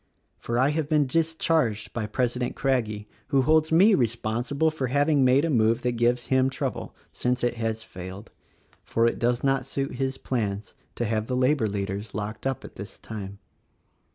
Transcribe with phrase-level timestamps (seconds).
[0.39, 5.23] For I have been discharged by President Crag gie who holds me responsible for having
[5.23, 8.31] made a move that gives him trouble— since it has failed.
[8.83, 12.77] For it does not suit his plans to have the labor leaders locked up at
[12.77, 13.37] this time.